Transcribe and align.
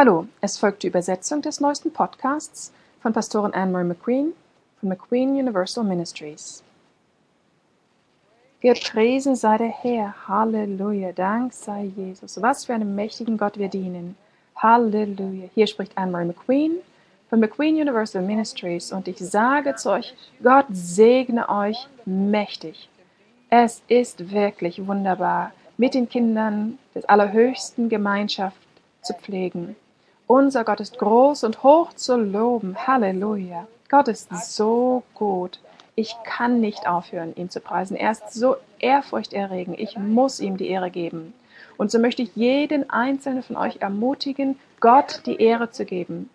Hallo, 0.00 0.28
es 0.40 0.58
folgt 0.58 0.84
die 0.84 0.86
Übersetzung 0.86 1.42
des 1.42 1.58
neuesten 1.58 1.92
Podcasts 1.92 2.72
von 3.02 3.12
Pastorin 3.12 3.52
Anne-Marie 3.52 3.84
McQueen 3.84 4.32
von 4.78 4.90
McQueen 4.90 5.30
Universal 5.30 5.82
Ministries. 5.82 6.62
Gepriesen 8.60 9.34
sei 9.34 9.58
der 9.58 9.72
Herr, 9.82 10.14
Halleluja, 10.28 11.10
Dank 11.10 11.52
sei 11.52 11.90
Jesus. 11.96 12.40
Was 12.40 12.64
für 12.64 12.74
einen 12.74 12.94
mächtigen 12.94 13.36
Gott 13.36 13.58
wir 13.58 13.66
dienen. 13.66 14.16
Halleluja. 14.54 15.48
Hier 15.56 15.66
spricht 15.66 15.98
Anne-Marie 15.98 16.26
McQueen 16.26 16.76
von 17.28 17.40
McQueen 17.40 17.74
Universal 17.74 18.22
Ministries 18.22 18.92
und 18.92 19.08
ich 19.08 19.18
sage 19.18 19.74
zu 19.74 19.90
euch, 19.90 20.14
Gott 20.40 20.66
segne 20.70 21.48
euch 21.48 21.88
mächtig. 22.04 22.88
Es 23.50 23.82
ist 23.88 24.30
wirklich 24.30 24.86
wunderbar, 24.86 25.50
mit 25.76 25.94
den 25.94 26.08
Kindern 26.08 26.78
des 26.94 27.04
Allerhöchsten 27.06 27.88
Gemeinschaft 27.88 28.58
zu 29.02 29.12
pflegen. 29.14 29.74
Unser 30.28 30.62
Gott 30.64 30.80
ist 30.80 30.98
groß 30.98 31.44
und 31.44 31.62
hoch 31.62 31.94
zu 31.94 32.14
loben. 32.18 32.76
Halleluja. 32.86 33.66
Gott 33.88 34.08
ist 34.08 34.28
so 34.54 35.02
gut. 35.14 35.58
Ich 35.94 36.14
kann 36.22 36.60
nicht 36.60 36.86
aufhören, 36.86 37.34
ihn 37.34 37.48
zu 37.48 37.60
preisen. 37.60 37.96
Er 37.96 38.10
ist 38.10 38.34
so 38.34 38.56
ehrfurchterregend. 38.78 39.80
Ich 39.80 39.96
muss 39.96 40.38
ihm 40.38 40.58
die 40.58 40.68
Ehre 40.68 40.90
geben. 40.90 41.32
Und 41.78 41.90
so 41.90 41.98
möchte 41.98 42.20
ich 42.20 42.36
jeden 42.36 42.90
einzelnen 42.90 43.42
von 43.42 43.56
euch 43.56 43.78
ermutigen, 43.80 44.58
Gott 44.80 45.22
die 45.24 45.40
Ehre 45.40 45.70
zu 45.70 45.86
geben. 45.86 46.28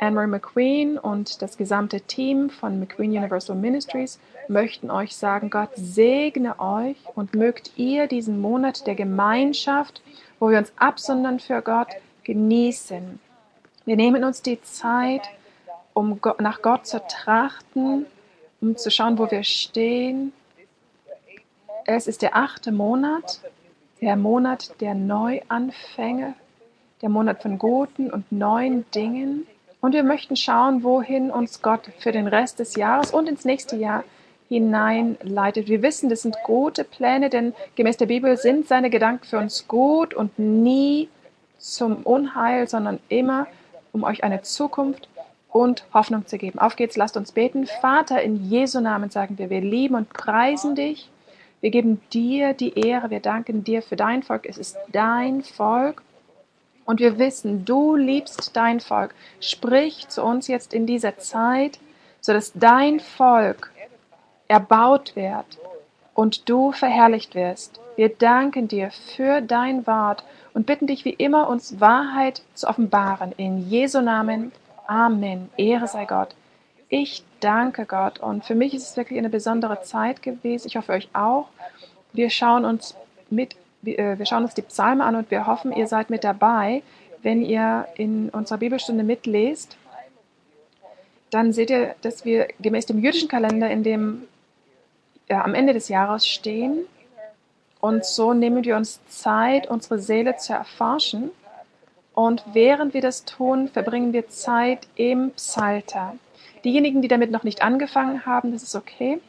Anne-Marie 0.00 0.26
McQueen 0.26 0.98
und 0.98 1.40
das 1.40 1.56
gesamte 1.56 2.02
Team 2.02 2.50
von 2.50 2.78
McQueen 2.78 3.16
Universal 3.16 3.56
Ministries 3.56 4.20
möchten 4.48 4.90
euch 4.90 5.16
sagen, 5.16 5.48
Gott 5.48 5.70
segne 5.76 6.60
euch 6.60 6.98
und 7.14 7.34
mögt 7.34 7.78
ihr 7.78 8.06
diesen 8.06 8.38
Monat 8.42 8.86
der 8.86 8.96
Gemeinschaft, 8.96 10.02
wo 10.38 10.50
wir 10.50 10.58
uns 10.58 10.74
absondern 10.76 11.40
für 11.40 11.62
Gott, 11.62 11.88
genießen. 12.24 13.18
Wir 13.86 13.96
nehmen 13.96 14.24
uns 14.24 14.42
die 14.42 14.60
Zeit, 14.62 15.22
um 15.94 16.20
nach 16.38 16.62
Gott 16.62 16.86
zu 16.86 17.00
trachten, 17.06 18.06
um 18.60 18.76
zu 18.76 18.90
schauen, 18.90 19.18
wo 19.18 19.30
wir 19.30 19.42
stehen. 19.42 20.32
Es 21.86 22.06
ist 22.06 22.22
der 22.22 22.36
achte 22.36 22.72
Monat, 22.72 23.40
der 24.00 24.16
Monat 24.16 24.80
der 24.80 24.94
Neuanfänge, 24.94 26.34
der 27.02 27.08
Monat 27.08 27.42
von 27.42 27.58
guten 27.58 28.10
und 28.10 28.30
neuen 28.30 28.88
Dingen. 28.92 29.46
Und 29.80 29.94
wir 29.94 30.04
möchten 30.04 30.36
schauen, 30.36 30.82
wohin 30.82 31.30
uns 31.30 31.62
Gott 31.62 31.90
für 31.98 32.12
den 32.12 32.26
Rest 32.26 32.58
des 32.58 32.76
Jahres 32.76 33.12
und 33.12 33.28
ins 33.28 33.46
nächste 33.46 33.76
Jahr 33.76 34.04
hineinleitet. 34.48 35.68
Wir 35.68 35.80
wissen, 35.80 36.10
das 36.10 36.22
sind 36.22 36.36
gute 36.44 36.84
Pläne, 36.84 37.30
denn 37.30 37.54
gemäß 37.76 37.96
der 37.96 38.06
Bibel 38.06 38.36
sind 38.36 38.68
seine 38.68 38.90
Gedanken 38.90 39.24
für 39.24 39.38
uns 39.38 39.66
gut 39.68 40.12
und 40.12 40.38
nie 40.38 41.08
zum 41.56 42.02
Unheil, 42.02 42.68
sondern 42.68 42.98
immer 43.08 43.46
um 43.92 44.04
euch 44.04 44.24
eine 44.24 44.42
Zukunft 44.42 45.08
und 45.48 45.84
Hoffnung 45.92 46.26
zu 46.26 46.38
geben. 46.38 46.58
Auf 46.58 46.76
geht's, 46.76 46.96
lasst 46.96 47.16
uns 47.16 47.32
beten. 47.32 47.66
Vater, 47.66 48.22
in 48.22 48.48
Jesu 48.48 48.80
Namen 48.80 49.10
sagen 49.10 49.38
wir, 49.38 49.50
wir 49.50 49.60
lieben 49.60 49.94
und 49.94 50.12
preisen 50.12 50.74
dich. 50.74 51.08
Wir 51.60 51.70
geben 51.70 52.00
dir 52.12 52.54
die 52.54 52.78
Ehre, 52.78 53.10
wir 53.10 53.20
danken 53.20 53.64
dir 53.64 53.82
für 53.82 53.96
dein 53.96 54.22
Volk. 54.22 54.46
Es 54.46 54.58
ist 54.58 54.76
dein 54.92 55.42
Volk. 55.42 56.02
Und 56.84 57.00
wir 57.00 57.18
wissen, 57.18 57.64
du 57.64 57.96
liebst 57.96 58.56
dein 58.56 58.80
Volk. 58.80 59.14
Sprich 59.40 60.08
zu 60.08 60.22
uns 60.22 60.48
jetzt 60.48 60.72
in 60.72 60.86
dieser 60.86 61.18
Zeit, 61.18 61.78
sodass 62.20 62.52
dein 62.54 63.00
Volk 63.00 63.70
erbaut 64.48 65.14
wird 65.14 65.58
und 66.20 66.50
du 66.50 66.70
verherrlicht 66.72 67.34
wirst. 67.34 67.80
Wir 67.96 68.10
danken 68.10 68.68
dir 68.68 68.90
für 68.90 69.40
dein 69.40 69.86
Wort 69.86 70.22
und 70.52 70.66
bitten 70.66 70.86
dich 70.86 71.06
wie 71.06 71.14
immer, 71.14 71.48
uns 71.48 71.80
Wahrheit 71.80 72.42
zu 72.52 72.68
offenbaren. 72.68 73.32
In 73.38 73.70
Jesu 73.70 74.02
Namen. 74.02 74.52
Amen. 74.86 75.48
Ehre 75.56 75.88
sei 75.88 76.04
Gott. 76.04 76.34
Ich 76.90 77.24
danke 77.40 77.86
Gott 77.86 78.18
und 78.18 78.44
für 78.44 78.54
mich 78.54 78.74
ist 78.74 78.90
es 78.90 78.96
wirklich 78.98 79.18
eine 79.18 79.30
besondere 79.30 79.80
Zeit 79.80 80.22
gewesen. 80.22 80.66
Ich 80.66 80.76
hoffe 80.76 80.92
euch 80.92 81.08
auch. 81.14 81.48
Wir 82.12 82.28
schauen 82.28 82.66
uns 82.66 82.94
mit, 83.30 83.56
äh, 83.86 84.18
wir 84.18 84.26
schauen 84.26 84.42
uns 84.42 84.52
die 84.52 84.60
Psalme 84.60 85.04
an 85.04 85.16
und 85.16 85.30
wir 85.30 85.46
hoffen, 85.46 85.72
ihr 85.72 85.86
seid 85.86 86.10
mit 86.10 86.22
dabei. 86.22 86.82
Wenn 87.22 87.40
ihr 87.40 87.86
in 87.94 88.28
unserer 88.28 88.58
Bibelstunde 88.58 89.04
mitlest, 89.04 89.78
dann 91.30 91.54
seht 91.54 91.70
ihr, 91.70 91.94
dass 92.02 92.26
wir 92.26 92.48
gemäß 92.60 92.84
dem 92.84 92.98
jüdischen 92.98 93.28
Kalender 93.28 93.70
in 93.70 93.84
dem 93.84 94.26
ja, 95.30 95.44
am 95.44 95.54
Ende 95.54 95.72
des 95.72 95.88
Jahres 95.88 96.26
stehen 96.26 96.86
und 97.80 98.04
so 98.04 98.34
nehmen 98.34 98.64
wir 98.64 98.76
uns 98.76 99.00
Zeit, 99.08 99.68
unsere 99.68 99.98
Seele 99.98 100.36
zu 100.36 100.52
erforschen. 100.52 101.30
Und 102.12 102.44
während 102.52 102.92
wir 102.92 103.00
das 103.00 103.24
tun, 103.24 103.68
verbringen 103.68 104.12
wir 104.12 104.28
Zeit 104.28 104.86
im 104.96 105.30
Psalter. 105.30 106.14
Diejenigen, 106.64 107.00
die 107.00 107.08
damit 107.08 107.30
noch 107.30 107.44
nicht 107.44 107.62
angefangen 107.62 108.26
haben, 108.26 108.52
das 108.52 108.62
ist 108.62 108.74
okay. 108.74 109.20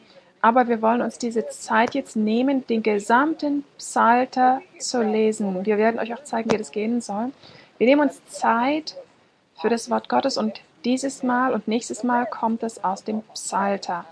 Aber 0.42 0.68
wir 0.68 0.82
wollen 0.82 1.00
uns 1.00 1.18
diese 1.18 1.48
Zeit 1.48 1.94
jetzt 1.94 2.16
nehmen, 2.16 2.66
den 2.66 2.82
gesamten 2.82 3.64
Psalter 3.78 4.60
zu 4.78 5.00
lesen. 5.00 5.64
Wir 5.64 5.78
werden 5.78 6.00
euch 6.00 6.12
auch 6.12 6.24
zeigen, 6.24 6.50
wie 6.50 6.58
das 6.58 6.72
gehen 6.72 7.00
soll. 7.00 7.32
Wir 7.78 7.86
nehmen 7.86 8.02
uns 8.02 8.22
Zeit 8.26 8.96
für 9.60 9.70
das 9.70 9.88
Wort 9.88 10.08
Gottes 10.08 10.36
und 10.36 10.60
dieses 10.84 11.22
Mal 11.22 11.54
und 11.54 11.68
nächstes 11.68 12.02
Mal 12.02 12.26
kommt 12.26 12.64
es 12.64 12.82
aus 12.82 13.04
dem 13.04 13.22
Psalter. 13.34 14.04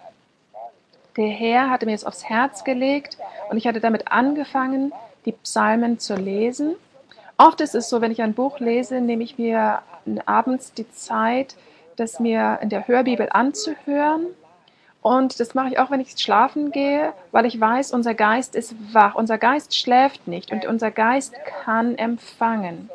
Der 1.21 1.29
Herr 1.29 1.69
hatte 1.69 1.85
mir 1.85 1.95
es 1.95 2.07
aufs 2.07 2.25
Herz 2.25 2.65
gelegt 2.65 3.19
und 3.51 3.59
ich 3.59 3.67
hatte 3.67 3.81
damit 3.81 4.11
angefangen, 4.11 4.91
die 5.27 5.33
Psalmen 5.33 5.99
zu 5.99 6.15
lesen. 6.15 6.77
Oft 7.37 7.61
ist 7.61 7.75
es 7.75 7.91
so, 7.91 8.01
wenn 8.01 8.11
ich 8.11 8.23
ein 8.23 8.33
Buch 8.33 8.59
lese, 8.59 9.03
nehme 9.03 9.23
ich 9.23 9.37
mir 9.37 9.83
abends 10.25 10.73
die 10.73 10.91
Zeit, 10.93 11.57
das 11.97 12.21
mir 12.21 12.61
in 12.63 12.71
der 12.71 12.89
Hörbibel 12.89 13.29
anzuhören. 13.31 14.29
Und 15.03 15.41
das 15.41 15.53
mache 15.55 15.69
ich 15.69 15.79
auch, 15.79 15.91
wenn 15.91 16.01
ich 16.01 16.17
schlafen 16.17 16.73
gehe, 16.73 17.13
weil 17.33 17.45
ich 17.45 17.61
weiß, 17.61 17.93
unser 17.93 18.15
Geist 18.15 18.57
ist 18.57 18.75
wach. 18.95 19.15
Unser 19.15 19.37
Geist 19.37 19.77
schläft 19.77 20.27
nicht 20.27 20.51
und 20.53 20.65
unser 20.65 20.91
Geist 20.91 21.35
kann 21.65 21.99
empfangen. 21.99 22.89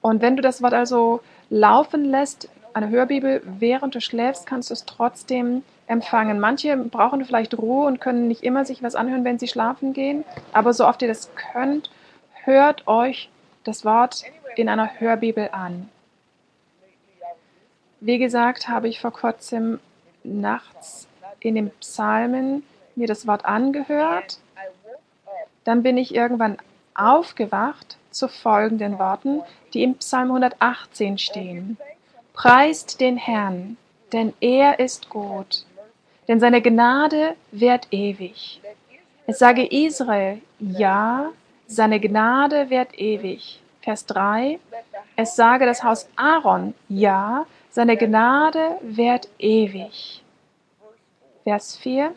Und 0.00 0.22
wenn 0.22 0.36
du 0.36 0.42
das 0.42 0.62
Wort 0.62 0.74
also 0.74 1.22
laufen 1.48 2.04
lässt, 2.04 2.48
eine 2.74 2.88
Hörbibel, 2.88 3.42
während 3.44 3.94
du 3.94 4.00
schläfst, 4.00 4.46
kannst 4.46 4.70
du 4.70 4.74
es 4.74 4.84
trotzdem 4.84 5.62
empfangen. 5.86 6.40
Manche 6.40 6.76
brauchen 6.76 7.24
vielleicht 7.24 7.56
Ruhe 7.58 7.86
und 7.86 8.00
können 8.00 8.28
nicht 8.28 8.42
immer 8.42 8.64
sich 8.64 8.82
was 8.82 8.94
anhören, 8.94 9.24
wenn 9.24 9.38
sie 9.38 9.48
schlafen 9.48 9.92
gehen. 9.92 10.24
Aber 10.52 10.72
so 10.72 10.86
oft 10.86 11.02
ihr 11.02 11.08
das 11.08 11.30
könnt, 11.34 11.90
hört 12.44 12.86
euch 12.86 13.28
das 13.64 13.84
Wort 13.84 14.22
in 14.56 14.68
einer 14.68 15.00
Hörbibel 15.00 15.48
an. 15.52 15.88
Wie 18.00 18.18
gesagt, 18.18 18.68
habe 18.68 18.88
ich 18.88 19.00
vor 19.00 19.12
kurzem 19.12 19.78
nachts 20.22 21.06
in 21.40 21.54
den 21.54 21.70
Psalmen 21.80 22.62
mir 22.94 23.06
das 23.06 23.26
Wort 23.26 23.44
angehört. 23.44 24.38
Dann 25.64 25.82
bin 25.82 25.98
ich 25.98 26.14
irgendwann 26.14 26.58
aufgewacht 26.94 27.98
zu 28.10 28.28
folgenden 28.28 28.98
Worten, 28.98 29.42
die 29.72 29.82
im 29.82 29.94
Psalm 29.96 30.28
118 30.28 31.18
stehen. 31.18 31.76
Preist 32.32 33.00
den 33.00 33.16
Herrn, 33.16 33.76
denn 34.12 34.32
er 34.40 34.78
ist 34.78 35.08
gut 35.08 35.64
denn 36.30 36.38
seine 36.38 36.62
Gnade 36.62 37.34
währt 37.50 37.88
ewig. 37.90 38.60
Es 39.26 39.40
sage 39.40 39.66
Israel, 39.66 40.40
ja, 40.60 41.30
seine 41.66 41.98
Gnade 41.98 42.70
währt 42.70 42.96
ewig. 42.96 43.60
Vers 43.82 44.06
3, 44.06 44.60
es 45.16 45.34
sage 45.34 45.66
das 45.66 45.82
Haus 45.82 46.08
Aaron, 46.14 46.74
ja, 46.88 47.46
seine 47.70 47.96
Gnade 47.96 48.78
währt 48.80 49.28
ewig. 49.40 50.22
Vers 51.42 51.76
4, 51.78 52.14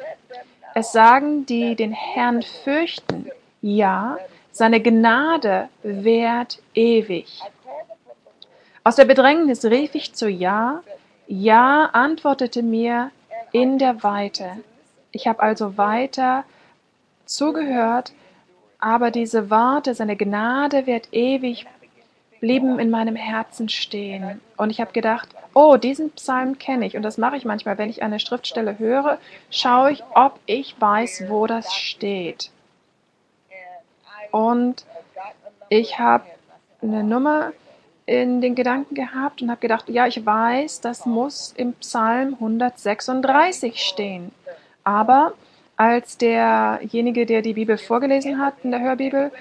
es 0.75 0.91
sagen 0.91 1.47
die 1.47 1.75
den 1.75 1.93
Herrn 1.93 2.43
fürchten, 2.43 3.31
ja, 3.63 4.19
seine 4.51 4.79
Gnade 4.79 5.69
währt 5.81 6.59
ewig. 6.75 7.41
Aus 8.85 8.97
der 8.97 9.05
Bedrängnis 9.05 9.63
rief 9.63 9.95
ich 9.95 10.13
zu 10.13 10.27
Ja, 10.29 10.83
Ja 11.27 11.85
antwortete 11.93 12.61
mir 12.63 13.11
in 13.53 13.79
der 13.79 14.03
Weite. 14.03 14.57
Ich 15.11 15.25
habe 15.25 15.41
also 15.41 15.77
weiter 15.77 16.43
zugehört, 17.25 18.11
aber 18.79 19.09
diese 19.09 19.49
Worte, 19.49 19.95
seine 19.95 20.17
Gnade 20.17 20.85
wird 20.85 21.13
ewig, 21.13 21.65
blieben 22.41 22.77
in 22.77 22.89
meinem 22.89 23.15
Herzen 23.15 23.69
stehen. 23.69 24.41
Und 24.57 24.69
ich 24.69 24.81
habe 24.81 24.91
gedacht, 24.91 25.29
oh, 25.53 25.77
diesen 25.77 26.11
Psalm 26.11 26.59
kenne 26.59 26.85
ich. 26.85 26.97
Und 26.97 27.03
das 27.03 27.17
mache 27.17 27.37
ich 27.37 27.45
manchmal, 27.45 27.77
wenn 27.77 27.89
ich 27.89 28.03
eine 28.03 28.19
Schriftstelle 28.19 28.79
höre, 28.79 29.17
schaue 29.49 29.93
ich, 29.93 30.03
ob 30.13 30.41
ich 30.45 30.75
weiß, 30.81 31.29
wo 31.29 31.47
das 31.47 31.73
steht. 31.73 32.51
Und 34.31 34.83
ich 35.69 35.99
habe 35.99 36.25
eine 36.81 37.05
Nummer 37.05 37.53
in 38.05 38.41
den 38.41 38.55
Gedanken 38.55 38.95
gehabt 38.95 39.41
und 39.41 39.49
habe 39.49 39.61
gedacht, 39.61 39.89
ja, 39.89 40.07
ich 40.07 40.25
weiß, 40.25 40.81
das 40.81 41.05
muss 41.05 41.53
im 41.55 41.73
Psalm 41.73 42.33
136 42.33 43.81
stehen. 43.81 44.31
Aber 44.83 45.33
als 45.77 46.17
derjenige, 46.17 47.25
der 47.25 47.41
die 47.41 47.53
Bibel 47.53 47.77
vorgelesen 47.77 48.39
hat 48.39 48.55
in 48.63 48.71
der 48.71 48.81
Hörbibel, 48.81 49.31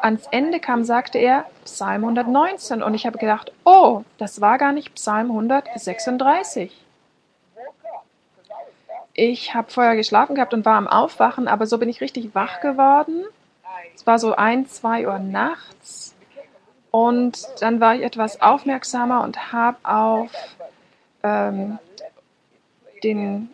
ans 0.00 0.26
Ende 0.30 0.60
kam, 0.60 0.84
sagte 0.84 1.18
er 1.18 1.46
Psalm 1.64 2.04
119. 2.04 2.82
Und 2.82 2.94
ich 2.94 3.06
habe 3.06 3.18
gedacht, 3.18 3.52
oh, 3.64 4.02
das 4.18 4.40
war 4.40 4.58
gar 4.58 4.72
nicht 4.72 4.94
Psalm 4.94 5.30
136. 5.30 6.72
Ich 9.14 9.54
habe 9.54 9.70
vorher 9.70 9.96
geschlafen 9.96 10.34
gehabt 10.34 10.54
und 10.54 10.64
war 10.64 10.76
am 10.76 10.88
Aufwachen, 10.88 11.46
aber 11.46 11.66
so 11.66 11.78
bin 11.78 11.88
ich 11.88 12.00
richtig 12.00 12.34
wach 12.34 12.60
geworden. 12.60 13.24
Es 13.94 14.06
war 14.06 14.18
so 14.18 14.34
ein, 14.34 14.66
zwei 14.66 15.06
Uhr 15.06 15.18
nachts. 15.18 16.11
Und 16.92 17.48
dann 17.60 17.80
war 17.80 17.96
ich 17.96 18.02
etwas 18.02 18.42
aufmerksamer 18.42 19.24
und 19.24 19.50
habe 19.50 19.78
auf 19.82 20.30
ähm, 21.22 21.78
den 23.02 23.48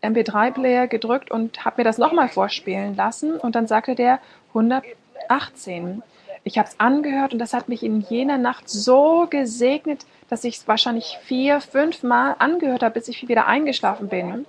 MP3-Player 0.00 0.86
gedrückt 0.86 1.30
und 1.32 1.64
habe 1.64 1.80
mir 1.80 1.84
das 1.84 1.98
nochmal 1.98 2.28
vorspielen 2.28 2.94
lassen. 2.94 3.36
Und 3.36 3.56
dann 3.56 3.66
sagte 3.66 3.96
der 3.96 4.20
118. 4.50 6.02
Ich 6.44 6.56
habe 6.56 6.68
es 6.68 6.78
angehört 6.78 7.32
und 7.32 7.40
das 7.40 7.52
hat 7.52 7.68
mich 7.68 7.82
in 7.82 8.00
jener 8.00 8.38
Nacht 8.38 8.68
so 8.68 9.26
gesegnet, 9.28 10.06
dass 10.28 10.44
ich 10.44 10.58
es 10.58 10.68
wahrscheinlich 10.68 11.18
vier, 11.24 11.60
fünf 11.60 12.04
Mal 12.04 12.36
angehört 12.38 12.84
habe, 12.84 12.94
bis 12.94 13.08
ich 13.08 13.26
wieder 13.26 13.46
eingeschlafen 13.48 14.08
bin. 14.08 14.46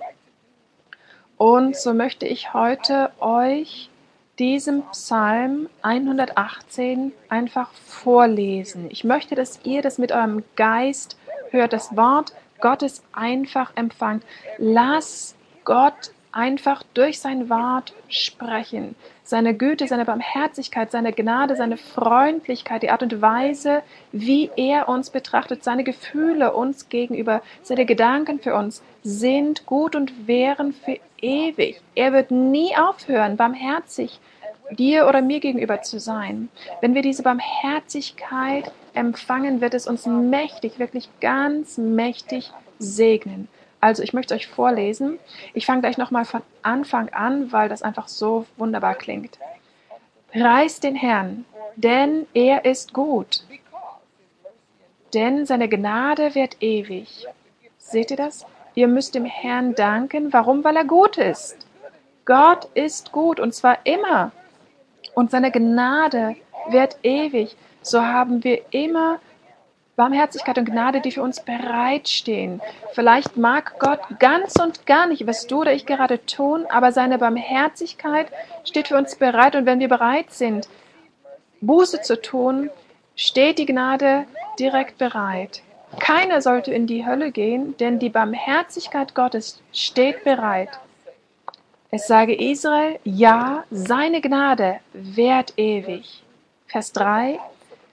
Und 1.36 1.74
so 1.74 1.94
möchte 1.94 2.26
ich 2.26 2.54
heute 2.54 3.10
euch 3.18 3.90
diesen 4.38 4.82
Psalm 4.90 5.68
118 5.82 7.12
einfach 7.28 7.70
vorlesen. 7.86 8.90
Ich 8.90 9.04
möchte, 9.04 9.34
dass 9.34 9.60
ihr 9.64 9.82
das 9.82 9.98
mit 9.98 10.12
eurem 10.12 10.44
Geist 10.56 11.16
hört, 11.50 11.72
das 11.72 11.96
Wort 11.96 12.32
Gottes 12.60 13.02
einfach 13.12 13.72
empfangt. 13.76 14.24
Lass 14.58 15.34
Gott 15.64 16.12
einfach 16.32 16.82
durch 16.94 17.18
sein 17.18 17.48
Wort 17.48 17.94
sprechen. 18.08 18.94
Seine 19.28 19.54
Güte, 19.54 19.88
seine 19.88 20.04
Barmherzigkeit, 20.04 20.92
seine 20.92 21.12
Gnade, 21.12 21.56
seine 21.56 21.76
Freundlichkeit, 21.76 22.84
die 22.84 22.90
Art 22.90 23.02
und 23.02 23.20
Weise, 23.20 23.82
wie 24.12 24.52
er 24.54 24.88
uns 24.88 25.10
betrachtet, 25.10 25.64
seine 25.64 25.82
Gefühle 25.82 26.52
uns 26.52 26.88
gegenüber, 26.88 27.42
seine 27.60 27.86
Gedanken 27.86 28.38
für 28.38 28.54
uns 28.54 28.84
sind 29.02 29.66
gut 29.66 29.96
und 29.96 30.28
wären 30.28 30.72
für 30.72 31.00
ewig. 31.20 31.80
Er 31.96 32.12
wird 32.12 32.30
nie 32.30 32.76
aufhören, 32.76 33.36
barmherzig 33.36 34.20
dir 34.70 35.08
oder 35.08 35.22
mir 35.22 35.40
gegenüber 35.40 35.82
zu 35.82 35.98
sein. 35.98 36.48
Wenn 36.80 36.94
wir 36.94 37.02
diese 37.02 37.24
Barmherzigkeit 37.24 38.70
empfangen, 38.94 39.60
wird 39.60 39.74
es 39.74 39.88
uns 39.88 40.06
mächtig, 40.06 40.78
wirklich 40.78 41.08
ganz 41.20 41.78
mächtig 41.78 42.52
segnen. 42.78 43.48
Also 43.86 44.02
ich 44.02 44.12
möchte 44.12 44.34
euch 44.34 44.48
vorlesen. 44.48 45.20
Ich 45.54 45.64
fange 45.64 45.82
gleich 45.82 45.96
nochmal 45.96 46.24
von 46.24 46.42
Anfang 46.62 47.08
an, 47.10 47.52
weil 47.52 47.68
das 47.68 47.82
einfach 47.82 48.08
so 48.08 48.44
wunderbar 48.56 48.96
klingt. 48.96 49.38
Preist 50.32 50.82
den 50.82 50.96
Herrn, 50.96 51.44
denn 51.76 52.26
er 52.34 52.64
ist 52.64 52.92
gut. 52.92 53.44
Denn 55.14 55.46
seine 55.46 55.68
Gnade 55.68 56.34
wird 56.34 56.60
ewig. 56.60 57.28
Seht 57.78 58.10
ihr 58.10 58.16
das? 58.16 58.44
Ihr 58.74 58.88
müsst 58.88 59.14
dem 59.14 59.24
Herrn 59.24 59.76
danken. 59.76 60.32
Warum? 60.32 60.64
Weil 60.64 60.78
er 60.78 60.84
gut 60.84 61.16
ist. 61.16 61.56
Gott 62.24 62.64
ist 62.74 63.12
gut 63.12 63.38
und 63.38 63.54
zwar 63.54 63.78
immer. 63.84 64.32
Und 65.14 65.30
seine 65.30 65.52
Gnade 65.52 66.34
wird 66.70 66.96
ewig. 67.04 67.54
So 67.82 68.02
haben 68.02 68.42
wir 68.42 68.62
immer 68.72 69.20
Barmherzigkeit 69.96 70.58
und 70.58 70.66
Gnade, 70.66 71.00
die 71.00 71.10
für 71.10 71.22
uns 71.22 71.40
bereitstehen. 71.40 72.60
Vielleicht 72.92 73.38
mag 73.38 73.78
Gott 73.78 74.00
ganz 74.18 74.54
und 74.62 74.84
gar 74.84 75.06
nicht, 75.06 75.26
was 75.26 75.46
du 75.46 75.62
oder 75.62 75.72
ich 75.72 75.86
gerade 75.86 76.24
tun, 76.26 76.66
aber 76.68 76.92
seine 76.92 77.16
Barmherzigkeit 77.16 78.26
steht 78.64 78.88
für 78.88 78.98
uns 78.98 79.16
bereit. 79.16 79.56
Und 79.56 79.64
wenn 79.64 79.80
wir 79.80 79.88
bereit 79.88 80.32
sind, 80.32 80.68
Buße 81.62 82.02
zu 82.02 82.20
tun, 82.20 82.68
steht 83.14 83.58
die 83.58 83.64
Gnade 83.64 84.26
direkt 84.58 84.98
bereit. 84.98 85.62
Keiner 85.98 86.42
sollte 86.42 86.74
in 86.74 86.86
die 86.86 87.06
Hölle 87.06 87.30
gehen, 87.32 87.74
denn 87.78 87.98
die 87.98 88.10
Barmherzigkeit 88.10 89.14
Gottes 89.14 89.62
steht 89.72 90.24
bereit. 90.24 90.78
Es 91.90 92.06
sage 92.06 92.34
Israel, 92.34 92.98
ja, 93.04 93.64
seine 93.70 94.20
Gnade 94.20 94.80
währt 94.92 95.54
ewig. 95.56 96.22
Vers 96.66 96.92
3. 96.92 97.38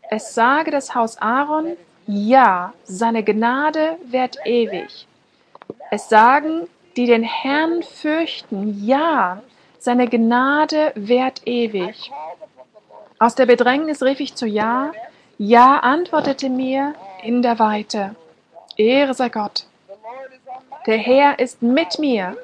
Es 0.09 0.35
sage 0.35 0.71
das 0.71 0.94
Haus 0.95 1.17
Aaron, 1.21 1.77
ja, 2.07 2.73
seine 2.83 3.23
Gnade 3.23 3.97
währt 4.05 4.38
ewig. 4.45 5.07
Es 5.91 6.09
sagen, 6.09 6.67
die 6.95 7.05
den 7.05 7.23
Herrn 7.23 7.83
fürchten, 7.83 8.85
ja, 8.85 9.41
seine 9.79 10.07
Gnade 10.07 10.91
währt 10.95 11.41
ewig. 11.45 12.11
Aus 13.19 13.35
der 13.35 13.45
Bedrängnis 13.45 14.03
rief 14.03 14.19
ich 14.19 14.35
zu 14.35 14.45
Ja, 14.45 14.91
Ja 15.38 15.79
antwortete 15.79 16.50
mir 16.50 16.94
in 17.23 17.41
der 17.41 17.59
Weite. 17.59 18.15
Ehre 18.77 19.13
sei 19.13 19.29
Gott. 19.29 19.65
Der 20.85 20.97
Herr 20.97 21.39
ist 21.39 21.61
mit 21.61 22.00
mir, 22.00 22.35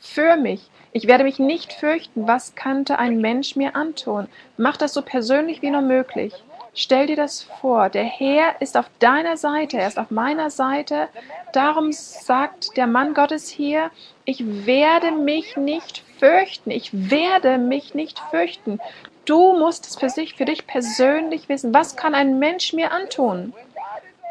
für 0.00 0.36
mich. 0.36 0.68
Ich 0.92 1.06
werde 1.06 1.24
mich 1.24 1.38
nicht 1.38 1.72
fürchten, 1.72 2.26
was 2.26 2.54
könnte 2.54 2.98
ein 2.98 3.20
Mensch 3.20 3.56
mir 3.56 3.74
antun. 3.74 4.28
Mach 4.56 4.76
das 4.76 4.94
so 4.94 5.02
persönlich 5.02 5.62
wie 5.62 5.70
nur 5.70 5.80
möglich. 5.80 6.32
Stell 6.76 7.06
dir 7.06 7.16
das 7.16 7.44
vor, 7.60 7.88
der 7.88 8.02
Herr 8.02 8.60
ist 8.60 8.76
auf 8.76 8.86
deiner 8.98 9.36
Seite, 9.36 9.78
er 9.78 9.86
ist 9.86 9.98
auf 9.98 10.10
meiner 10.10 10.50
Seite. 10.50 11.08
Darum 11.52 11.92
sagt 11.92 12.76
der 12.76 12.88
Mann 12.88 13.14
Gottes 13.14 13.48
hier, 13.48 13.92
ich 14.24 14.66
werde 14.66 15.12
mich 15.12 15.56
nicht 15.56 16.02
fürchten, 16.18 16.72
ich 16.72 16.90
werde 16.92 17.58
mich 17.58 17.94
nicht 17.94 18.18
fürchten. 18.30 18.80
Du 19.24 19.56
musst 19.56 19.86
es 19.86 19.96
für, 19.96 20.10
sich, 20.10 20.34
für 20.34 20.46
dich 20.46 20.66
persönlich 20.66 21.48
wissen. 21.48 21.72
Was 21.72 21.94
kann 21.94 22.12
ein 22.12 22.40
Mensch 22.40 22.72
mir 22.72 22.90
antun? 22.90 23.54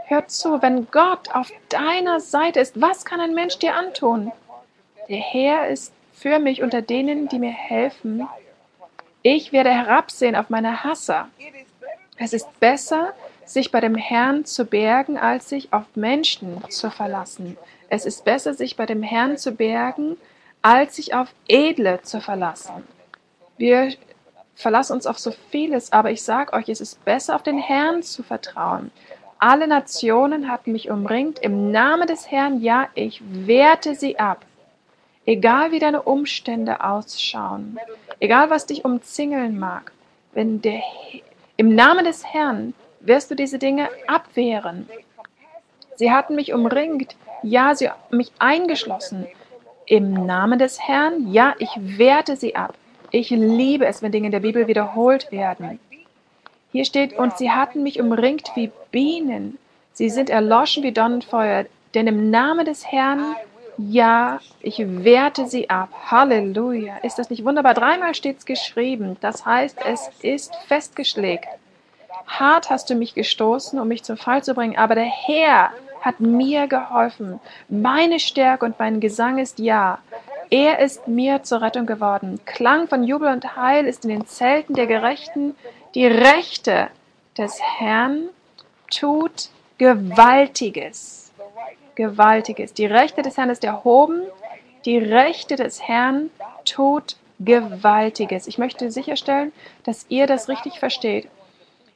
Hör 0.07 0.27
zu, 0.27 0.61
wenn 0.61 0.87
Gott 0.91 1.33
auf 1.33 1.49
deiner 1.69 2.19
Seite 2.19 2.59
ist, 2.59 2.79
was 2.79 3.05
kann 3.05 3.21
ein 3.21 3.33
Mensch 3.33 3.57
dir 3.57 3.75
antun? 3.75 4.33
Der 5.07 5.17
Herr 5.17 5.69
ist 5.69 5.93
für 6.11 6.39
mich 6.39 6.61
unter 6.61 6.81
denen, 6.81 7.29
die 7.29 7.39
mir 7.39 7.51
helfen. 7.51 8.27
Ich 9.21 9.53
werde 9.53 9.71
herabsehen 9.71 10.35
auf 10.35 10.49
meine 10.49 10.83
Hasser. 10.83 11.29
Es 12.17 12.33
ist 12.33 12.59
besser, 12.59 13.13
sich 13.45 13.71
bei 13.71 13.81
dem 13.81 13.95
Herrn 13.95 14.45
zu 14.45 14.65
bergen, 14.65 15.17
als 15.17 15.49
sich 15.49 15.73
auf 15.73 15.85
Menschen 15.95 16.63
zu 16.69 16.91
verlassen. 16.91 17.57
Es 17.89 18.05
ist 18.05 18.23
besser, 18.23 18.53
sich 18.53 18.75
bei 18.75 18.85
dem 18.85 19.03
Herrn 19.03 19.37
zu 19.37 19.51
bergen, 19.51 20.17
als 20.61 20.95
sich 20.95 21.13
auf 21.13 21.33
Edle 21.47 22.01
zu 22.03 22.21
verlassen. 22.21 22.87
Wir 23.57 23.93
verlassen 24.55 24.93
uns 24.93 25.07
auf 25.07 25.19
so 25.19 25.31
vieles, 25.49 25.91
aber 25.91 26.11
ich 26.11 26.23
sage 26.23 26.53
euch, 26.53 26.69
es 26.69 26.81
ist 26.81 27.03
besser, 27.03 27.35
auf 27.35 27.43
den 27.43 27.57
Herrn 27.57 28.03
zu 28.03 28.23
vertrauen. 28.23 28.91
Alle 29.39 29.67
Nationen 29.67 30.49
hatten 30.49 30.71
mich 30.71 30.89
umringt. 30.89 31.39
Im 31.39 31.71
Namen 31.71 32.07
des 32.07 32.31
Herrn, 32.31 32.61
ja, 32.61 32.87
ich 32.95 33.21
wehrte 33.25 33.95
sie 33.95 34.17
ab. 34.17 34.45
Egal 35.25 35.71
wie 35.71 35.79
deine 35.79 36.03
Umstände 36.03 36.83
ausschauen, 36.83 37.77
egal 38.19 38.49
was 38.49 38.65
dich 38.65 38.85
umzingeln 38.85 39.57
mag, 39.57 39.91
wenn 40.33 40.61
der 40.61 40.81
im 41.57 41.75
Namen 41.75 42.05
des 42.05 42.25
Herrn 42.25 42.73
wirst 42.99 43.29
du 43.29 43.35
diese 43.35 43.59
Dinge 43.59 43.89
abwehren. 44.07 44.89
Sie 45.95 46.11
hatten 46.11 46.35
mich 46.35 46.53
umringt, 46.53 47.15
ja, 47.43 47.75
sie 47.75 47.89
mich 48.09 48.31
eingeschlossen. 48.39 49.27
Im 49.85 50.13
Namen 50.13 50.59
des 50.59 50.79
Herrn, 50.79 51.31
ja, 51.31 51.53
ich 51.59 51.69
wehrte 51.77 52.35
sie 52.35 52.55
ab. 52.55 52.73
Ich 53.11 53.29
liebe 53.29 53.85
es, 53.85 54.01
wenn 54.01 54.11
Dinge 54.11 54.27
in 54.27 54.31
der 54.31 54.39
Bibel 54.39 54.67
wiederholt 54.67 55.31
werden. 55.31 55.79
Hier 56.71 56.85
steht, 56.85 57.13
und 57.13 57.37
sie 57.37 57.51
hatten 57.51 57.83
mich 57.83 58.01
umringt 58.01 58.51
wie 58.55 58.71
Bienen. 58.91 59.59
Sie 59.91 60.09
sind 60.09 60.31
erloschen 60.31 60.81
wie 60.81 60.91
Donnenfeuer. 60.91 61.65
Denn 61.93 62.07
im 62.07 62.31
Namen 62.31 62.65
des 62.65 62.91
Herrn, 62.91 63.35
ja, 63.77 64.39
ich 64.61 64.79
wehrte 64.79 65.47
sie 65.47 65.69
ab. 65.69 65.89
Halleluja. 66.11 66.97
Ist 66.97 67.17
das 67.19 67.29
nicht 67.29 67.43
wunderbar? 67.43 67.73
Dreimal 67.73 68.15
steht 68.15 68.39
es 68.39 68.45
geschrieben. 68.45 69.17
Das 69.21 69.45
heißt, 69.45 69.77
es 69.85 70.09
ist 70.21 70.55
festgeschlägt. 70.67 71.47
Hart 72.27 72.69
hast 72.69 72.89
du 72.89 72.95
mich 72.95 73.15
gestoßen, 73.15 73.79
um 73.79 73.87
mich 73.87 74.03
zum 74.03 74.17
Fall 74.17 74.43
zu 74.43 74.53
bringen, 74.53 74.77
aber 74.77 74.95
der 74.95 75.05
Herr 75.05 75.71
hat 76.01 76.19
mir 76.19 76.67
geholfen. 76.67 77.39
Meine 77.69 78.19
Stärke 78.19 78.65
und 78.65 78.77
mein 78.79 78.99
Gesang 78.99 79.37
ist 79.39 79.59
ja. 79.59 79.99
Er 80.49 80.79
ist 80.79 81.07
mir 81.07 81.43
zur 81.43 81.61
Rettung 81.61 81.85
geworden. 81.85 82.39
Klang 82.45 82.87
von 82.87 83.03
Jubel 83.03 83.29
und 83.29 83.55
Heil 83.55 83.85
ist 83.85 84.03
in 84.03 84.09
den 84.09 84.27
Zelten 84.27 84.75
der 84.75 84.87
Gerechten. 84.87 85.55
Die 85.95 86.05
Rechte 86.05 86.89
des 87.37 87.59
Herrn 87.61 88.29
tut 88.91 89.49
Gewaltiges. 89.77 91.22
Gewaltiges. 91.95 92.73
Die 92.73 92.85
Rechte 92.85 93.21
des 93.21 93.37
Herrn 93.37 93.49
ist 93.49 93.63
erhoben, 93.63 94.23
die 94.85 94.97
Rechte 94.97 95.55
des 95.55 95.81
Herrn 95.81 96.29
tut 96.65 97.17
Gewaltiges. 97.39 98.47
Ich 98.47 98.57
möchte 98.57 98.91
sicherstellen, 98.91 99.51
dass 99.83 100.05
ihr 100.09 100.27
das 100.27 100.49
richtig 100.49 100.79
versteht. 100.79 101.27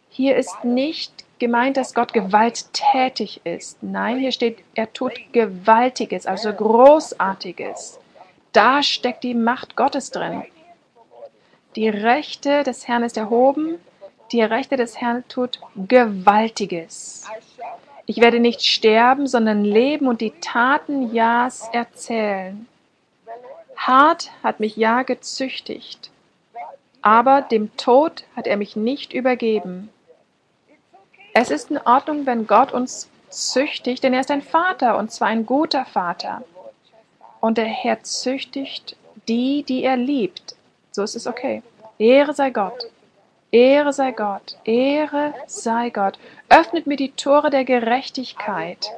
Hier 0.10 0.36
ist 0.36 0.64
nicht 0.64 1.26
gemeint, 1.40 1.78
dass 1.78 1.94
Gott 1.94 2.14
gewalttätig 2.14 3.42
ist. 3.44 3.82
Nein, 3.84 4.20
hier 4.20 4.32
steht, 4.32 4.60
er 4.74 4.92
tut 4.92 5.14
Gewaltiges, 5.32 6.26
also 6.26 6.52
Großartiges. 6.52 8.00
Da 8.52 8.82
steckt 8.82 9.24
die 9.24 9.36
Macht 9.36 9.76
Gottes 9.76 10.12
drin. 10.12 10.44
Die 11.76 11.90
Rechte 11.90 12.64
des 12.64 12.88
Herrn 12.88 13.04
ist 13.04 13.18
erhoben, 13.18 13.78
Die 14.32 14.42
Rechte 14.42 14.76
des 14.76 15.00
Herrn 15.00 15.24
tut 15.30 15.62
Gewaltiges. 15.76 17.26
Ich 18.10 18.22
werde 18.22 18.40
nicht 18.40 18.64
sterben, 18.64 19.28
sondern 19.28 19.66
leben 19.66 20.08
und 20.08 20.22
die 20.22 20.32
Taten 20.40 21.14
Ja's 21.14 21.70
erzählen. 21.74 22.66
Hart 23.76 24.32
hat 24.42 24.62
mich 24.62 24.78
Ja 24.78 25.04
gezüchtigt, 25.04 26.10
aber 27.02 27.42
dem 27.42 27.76
Tod 27.76 28.24
hat 28.34 28.48
er 28.48 28.56
mich 28.56 28.78
nicht 28.78 29.12
übergeben. 29.12 29.90
Es 31.34 31.52
ist 31.52 31.70
in 31.70 31.78
Ordnung, 31.80 32.26
wenn 32.26 32.48
Gott 32.48 32.72
uns 32.72 33.10
züchtigt, 33.30 34.04
denn 34.04 34.14
er 34.14 34.22
ist 34.22 34.32
ein 34.32 34.42
Vater 34.42 34.98
und 34.98 35.12
zwar 35.12 35.28
ein 35.28 35.46
guter 35.46 35.84
Vater. 35.84 36.44
Und 37.42 37.58
der 37.58 37.66
Herr 37.66 38.04
züchtigt 38.04 38.96
die, 39.28 39.64
die 39.64 39.84
er 39.84 39.98
liebt. 39.98 40.56
So 40.92 41.04
ist 41.04 41.18
es 41.18 41.28
okay. 41.28 41.62
Ehre 42.00 42.34
sei 42.34 42.52
Gott. 42.52 42.88
Ehre 43.52 43.94
sei 43.94 44.12
Gott. 44.12 44.58
Ehre 44.66 45.34
sei 45.46 45.90
Gott. 45.90 46.20
Öffnet 46.50 46.88
mir 46.88 46.98
die 46.98 47.12
Tore 47.12 47.50
der 47.50 47.64
Gerechtigkeit. 47.64 48.92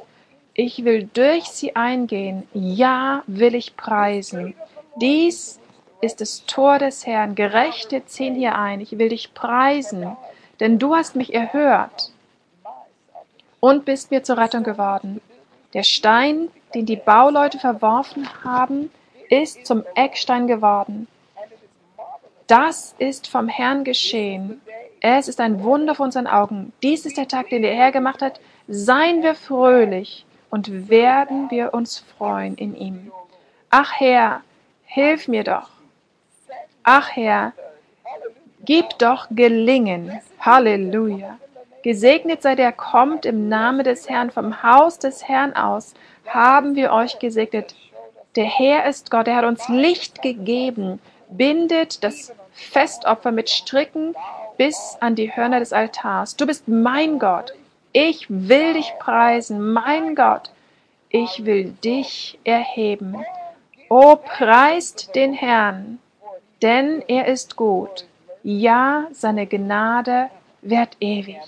Ich 0.54 0.84
will 0.84 1.08
durch 1.14 1.44
sie 1.44 1.76
eingehen. 1.76 2.48
Ja, 2.52 3.22
will 3.26 3.54
ich 3.54 3.76
preisen. 3.76 4.54
Dies 4.96 5.60
ist 6.00 6.20
das 6.20 6.44
Tor 6.46 6.78
des 6.78 7.06
Herrn. 7.06 7.34
Gerechte 7.34 8.04
ziehen 8.06 8.34
hier 8.34 8.56
ein. 8.56 8.80
Ich 8.80 8.98
will 8.98 9.10
dich 9.10 9.34
preisen, 9.34 10.16
denn 10.58 10.78
du 10.78 10.96
hast 10.96 11.14
mich 11.14 11.32
erhört 11.32 12.10
und 13.60 13.84
bist 13.84 14.10
mir 14.10 14.24
zur 14.24 14.38
Rettung 14.38 14.64
geworden. 14.64 15.20
Der 15.74 15.84
Stein, 15.84 16.48
den 16.74 16.86
die 16.86 16.96
Bauleute 16.96 17.58
verworfen 17.58 18.28
haben, 18.42 18.90
ist 19.28 19.64
zum 19.64 19.84
Eckstein 19.94 20.48
geworden. 20.48 21.06
Das 22.50 22.96
ist 22.98 23.28
vom 23.28 23.46
Herrn 23.46 23.84
geschehen. 23.84 24.60
Es 25.00 25.28
ist 25.28 25.40
ein 25.40 25.62
Wunder 25.62 25.94
vor 25.94 26.06
unseren 26.06 26.26
Augen. 26.26 26.72
Dies 26.82 27.06
ist 27.06 27.16
der 27.16 27.28
Tag, 27.28 27.48
den 27.50 27.62
der 27.62 27.76
Herr 27.76 27.92
gemacht 27.92 28.22
hat. 28.22 28.40
Seien 28.66 29.22
wir 29.22 29.36
fröhlich 29.36 30.26
und 30.50 30.90
werden 30.90 31.48
wir 31.52 31.72
uns 31.74 32.00
freuen 32.18 32.56
in 32.56 32.74
ihm. 32.74 33.12
Ach 33.70 33.92
Herr, 34.00 34.40
hilf 34.84 35.28
mir 35.28 35.44
doch. 35.44 35.68
Ach 36.82 37.10
Herr, 37.14 37.52
gib 38.64 38.98
doch 38.98 39.28
Gelingen. 39.30 40.20
Halleluja. 40.40 41.38
Gesegnet 41.84 42.42
sei 42.42 42.56
der 42.56 42.72
kommt 42.72 43.26
im 43.26 43.48
Namen 43.48 43.84
des 43.84 44.08
Herrn, 44.08 44.32
vom 44.32 44.60
Haus 44.64 44.98
des 44.98 45.28
Herrn 45.28 45.54
aus 45.54 45.94
haben 46.26 46.74
wir 46.74 46.90
euch 46.90 47.20
gesegnet. 47.20 47.76
Der 48.34 48.46
Herr 48.46 48.86
ist 48.86 49.08
Gott, 49.08 49.28
er 49.28 49.36
hat 49.36 49.44
uns 49.44 49.68
Licht 49.68 50.20
gegeben, 50.20 50.98
bindet 51.30 52.02
das 52.02 52.32
Festopfer 52.60 53.32
mit 53.32 53.50
Stricken 53.50 54.14
bis 54.56 54.96
an 55.00 55.14
die 55.14 55.34
Hörner 55.34 55.58
des 55.58 55.72
Altars. 55.72 56.36
Du 56.36 56.46
bist 56.46 56.68
mein 56.68 57.18
Gott. 57.18 57.54
Ich 57.92 58.26
will 58.28 58.74
dich 58.74 58.92
preisen, 58.98 59.72
mein 59.72 60.14
Gott. 60.14 60.50
Ich 61.08 61.44
will 61.44 61.72
dich 61.82 62.38
erheben. 62.44 63.16
O 63.88 64.16
preist 64.16 65.14
den 65.16 65.32
Herrn, 65.32 65.98
denn 66.62 67.02
er 67.08 67.26
ist 67.26 67.56
gut. 67.56 68.06
Ja, 68.44 69.08
seine 69.10 69.46
Gnade 69.46 70.30
währt 70.62 70.96
ewig. 71.00 71.40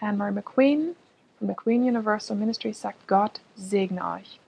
Anne-Marie 0.00 0.32
McQueen 0.32 0.96
von 1.38 1.48
McQueen 1.48 1.82
Universal 1.82 2.36
Ministries 2.36 2.80
sagt, 2.80 3.06
Gott 3.06 3.40
segne 3.54 4.02
euch. 4.16 4.40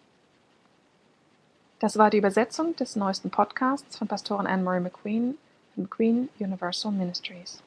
Das 1.81 1.99
war 1.99 2.09
die 2.09 2.19
Übersetzung 2.19 2.75
des 2.77 2.97
neuesten 2.97 3.31
Podcasts 3.31 3.99
von 3.99 4.09
Pastorin 4.09 4.47
Anne-Marie 4.47 4.81
McQueen 4.81 5.37
McQueen 5.79 6.29
Universal 6.39 6.93
Ministries. 6.93 7.63